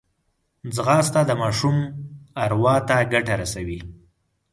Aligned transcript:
ځغاسته 0.75 1.21
د 1.25 1.31
ماشوم 1.41 1.75
اروا 2.43 2.75
ته 2.87 2.97
ګټه 3.13 3.33
رسوي 3.41 3.79